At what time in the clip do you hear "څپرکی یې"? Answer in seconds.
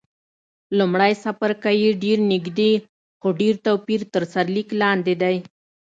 1.23-1.91